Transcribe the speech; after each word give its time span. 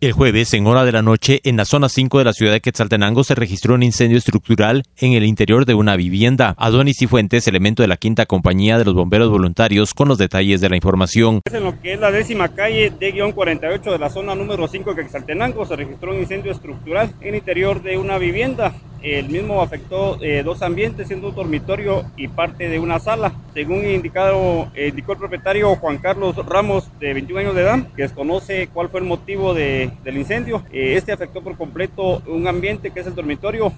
El 0.00 0.12
jueves, 0.12 0.54
en 0.54 0.64
hora 0.68 0.84
de 0.84 0.92
la 0.92 1.02
noche, 1.02 1.40
en 1.42 1.56
la 1.56 1.64
zona 1.64 1.88
5 1.88 2.18
de 2.18 2.24
la 2.24 2.32
ciudad 2.32 2.52
de 2.52 2.60
Quetzaltenango 2.60 3.24
se 3.24 3.34
registró 3.34 3.74
un 3.74 3.82
incendio 3.82 4.16
estructural 4.16 4.84
en 4.96 5.14
el 5.14 5.24
interior 5.24 5.66
de 5.66 5.74
una 5.74 5.96
vivienda. 5.96 6.54
Adonis 6.56 7.02
y 7.02 7.08
Fuentes, 7.08 7.48
elemento 7.48 7.82
de 7.82 7.88
la 7.88 7.96
quinta 7.96 8.24
compañía 8.24 8.78
de 8.78 8.84
los 8.84 8.94
bomberos 8.94 9.28
voluntarios, 9.28 9.94
con 9.94 10.06
los 10.06 10.16
detalles 10.16 10.60
de 10.60 10.68
la 10.68 10.76
información. 10.76 11.40
En 11.52 11.64
lo 11.64 11.80
que 11.80 11.94
es 11.94 11.98
la 11.98 12.12
décima 12.12 12.50
calle 12.50 12.92
D-48 12.96 13.90
de 13.90 13.98
la 13.98 14.08
zona 14.08 14.36
número 14.36 14.68
5 14.68 14.94
de 14.94 15.02
Quetzaltenango 15.02 15.66
se 15.66 15.74
registró 15.74 16.12
un 16.12 16.20
incendio 16.20 16.52
estructural 16.52 17.12
en 17.20 17.30
el 17.30 17.34
interior 17.34 17.82
de 17.82 17.98
una 17.98 18.18
vivienda. 18.18 18.76
El 19.02 19.28
mismo 19.28 19.62
afectó 19.62 20.18
eh, 20.20 20.42
dos 20.42 20.62
ambientes, 20.62 21.06
siendo 21.06 21.28
un 21.28 21.34
dormitorio 21.34 22.04
y 22.16 22.28
parte 22.28 22.68
de 22.68 22.78
una 22.78 22.98
sala. 22.98 23.32
Según 23.54 23.86
indicado, 23.86 24.70
eh, 24.74 24.88
indicó 24.88 25.12
el 25.12 25.18
propietario 25.18 25.74
Juan 25.76 25.98
Carlos 25.98 26.36
Ramos, 26.46 26.90
de 26.98 27.14
21 27.14 27.40
años 27.40 27.54
de 27.54 27.62
edad, 27.62 27.86
que 27.94 28.02
desconoce 28.02 28.68
cuál 28.72 28.88
fue 28.88 29.00
el 29.00 29.06
motivo 29.06 29.54
de, 29.54 29.90
del 30.02 30.16
incendio. 30.18 30.64
Eh, 30.72 30.94
este 30.96 31.12
afectó 31.12 31.42
por 31.42 31.56
completo 31.56 32.22
un 32.26 32.46
ambiente 32.48 32.90
que 32.90 33.00
es 33.00 33.06
el 33.06 33.14
dormitorio, 33.14 33.72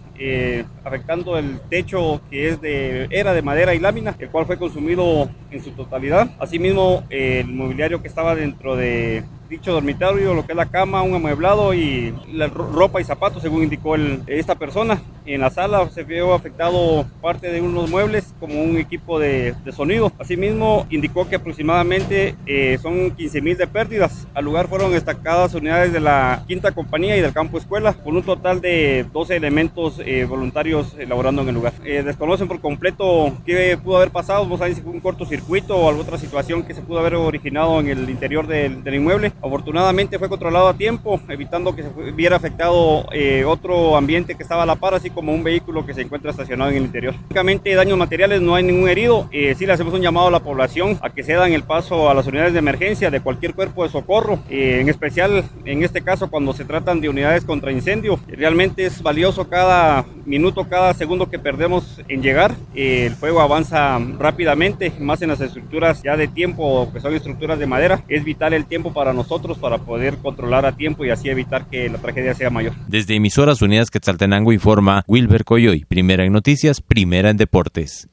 afectando 0.85 1.39
el 1.39 1.61
techo 1.69 2.21
que 2.31 2.49
es 2.49 2.61
de, 2.61 3.07
era 3.11 3.33
de 3.33 3.43
madera 3.43 3.75
y 3.75 3.79
lámina, 3.79 4.17
el 4.19 4.29
cual 4.31 4.47
fue 4.47 4.59
consumido 4.59 5.31
en 5.51 5.63
su 5.63 5.71
totalidad. 5.73 6.31
Asimismo, 6.39 7.05
el 7.11 7.47
mobiliario 7.47 8.01
que 8.03 8.09
estaba 8.09 8.35
dentro 8.35 8.77
de 8.77 9.25
dicho 9.51 9.73
dormitorio, 9.73 10.33
lo 10.33 10.47
que 10.47 10.53
es 10.53 10.57
la 10.57 10.67
cama, 10.67 11.03
un 11.03 11.15
amueblado 11.15 11.75
y 11.75 12.15
la 12.33 12.47
ropa 12.47 13.01
y 13.01 13.05
zapatos, 13.05 13.43
según 13.43 13.65
indicó 13.65 13.97
el, 13.97 14.23
esta 14.27 14.55
persona. 14.55 15.03
En 15.35 15.43
la 15.43 15.51
sala 15.51 15.89
se 15.91 16.03
vio 16.03 16.35
afectado 16.35 17.07
parte 17.23 17.53
de 17.53 17.61
unos 17.61 17.89
muebles 17.89 18.35
como 18.41 18.65
un 18.65 18.77
equipo 18.79 19.21
de, 19.21 19.55
sonido. 19.71 20.11
Asimismo, 20.19 20.89
indicó 20.91 21.29
que 21.29 21.37
aproximadamente 21.37 22.35
eh, 22.47 22.79
son 22.83 23.13
15 23.13 23.41
mil 23.41 23.57
de 23.57 23.69
pérdidas. 23.69 24.27
Al 24.35 24.45
lugar 24.45 24.67
fueron 24.67 24.91
destacadas 24.91 25.55
unidades 25.55 25.93
de 25.93 26.01
la 26.01 26.43
quinta 26.49 26.73
compañía 26.73 27.17
y 27.17 27.21
del 27.21 27.33
campo 27.33 27.59
escuela, 27.59 27.93
con 27.93 28.17
un 28.17 28.25
total 28.25 28.61
de 28.61 29.07
12 29.13 29.37
elementos 29.37 30.01
eh, 30.05 30.25
voluntarios 30.25 30.97
elaborando 30.99 31.43
en 31.43 31.49
el 31.51 31.55
lugar. 31.55 31.75
Eh, 31.85 32.03
desconocen 32.05 32.49
por 32.49 32.61
completo 32.61 33.33
qué 33.47 33.79
pudo 33.81 33.99
haber 33.99 34.11
pasado, 34.11 34.45
no 34.47 34.59
saben 34.59 34.75
si 34.75 34.83
fue 34.83 34.91
un 34.91 34.99
cortocircuito 34.99 35.77
o 35.77 35.89
alguna 35.89 36.09
otra 36.09 36.19
situación 36.19 36.65
que 36.65 36.75
se 36.75 36.83
pudo 36.83 36.99
haber 36.99 37.15
originado 37.15 37.79
en 37.79 37.89
el 37.89 38.11
interior 38.11 38.49
del, 38.49 38.83
del 38.83 38.97
inmueble. 38.97 39.33
Afortunadamente 39.41 40.19
fue 40.19 40.29
controlado 40.29 40.67
a 40.67 40.75
tiempo, 40.75 41.21
evitando 41.29 41.77
que 41.77 41.85
se 41.85 41.91
viera 42.11 42.35
afectado 42.35 43.07
otro 43.47 43.97
ambiente 43.97 44.35
que 44.35 44.43
estaba 44.43 44.65
a 44.65 44.67
la 44.67 44.75
par, 44.75 44.95
así 44.95 45.11
como 45.21 45.35
un 45.35 45.45
vehículo 45.45 45.85
que 45.85 45.93
se 45.93 46.01
encuentra 46.01 46.31
estacionado 46.31 46.71
en 46.71 46.79
el 46.79 46.85
interior. 46.85 47.15
Únicamente 47.27 47.75
daños 47.75 47.99
materiales, 47.99 48.41
no 48.41 48.55
hay 48.55 48.65
ningún 48.65 48.89
herido. 48.89 49.29
Eh, 49.33 49.55
sí 49.55 49.67
le 49.67 49.75
hacemos 49.75 49.93
un 49.93 50.01
llamado 50.01 50.29
a 50.29 50.31
la 50.31 50.41
población 50.41 50.99
a 51.03 51.11
que 51.11 51.23
cedan 51.23 51.53
el 51.53 51.63
paso 51.63 52.09
a 52.09 52.15
las 52.15 52.27
unidades 52.27 52.55
de 52.55 52.59
emergencia 52.61 53.11
de 53.11 53.21
cualquier 53.21 53.53
cuerpo 53.53 53.83
de 53.83 53.91
socorro, 53.91 54.39
eh, 54.49 54.79
en 54.81 54.89
especial 54.89 55.45
en 55.67 55.83
este 55.83 56.01
caso 56.01 56.31
cuando 56.31 56.55
se 56.55 56.65
tratan 56.65 57.03
de 57.03 57.11
unidades 57.11 57.45
contra 57.45 57.71
incendio. 57.71 58.19
Realmente 58.29 58.87
es 58.87 59.03
valioso 59.03 59.47
cada 59.47 60.07
minuto, 60.25 60.67
cada 60.71 60.95
segundo 60.95 61.29
que 61.29 61.39
perdemos 61.39 62.01
en 62.09 62.23
llegar. 62.23 62.55
Eh, 62.75 63.05
el 63.05 63.15
fuego 63.15 63.43
avanza 63.43 63.99
rápidamente, 64.19 64.91
más 65.01 65.21
en 65.21 65.29
las 65.29 65.43
estructuras 65.43 66.03
ya 66.03 66.17
de 66.17 66.29
tiempo, 66.29 66.91
que 66.95 67.01
son 67.01 67.15
estructuras 67.15 67.59
de 67.59 67.67
madera. 67.67 68.03
Es 68.09 68.25
vital 68.25 68.55
el 68.55 68.65
tiempo 68.65 68.95
para 68.95 69.13
nosotros 69.13 69.59
para 69.59 69.77
poder 69.77 70.17
controlar 70.17 70.65
a 70.65 70.73
tiempo 70.73 71.05
y 71.05 71.11
así 71.11 71.29
evitar 71.29 71.67
que 71.67 71.91
la 71.91 71.99
tragedia 71.99 72.33
sea 72.33 72.49
mayor. 72.49 72.73
Desde 72.89 73.17
Emisoras 73.17 73.61
Unidas 73.61 73.91
Quetzaltenango 73.91 74.51
informa 74.51 75.00
Wilber 75.09 75.45
Coyoy, 75.45 75.85
primera 75.85 76.25
en 76.25 76.33
noticias, 76.33 76.81
primera 76.81 77.31
en 77.31 77.39
deportes. 77.39 78.11